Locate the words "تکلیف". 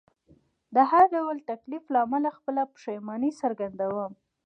1.51-1.83